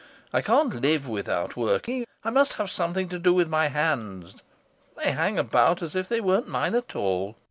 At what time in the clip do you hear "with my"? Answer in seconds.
3.35-3.67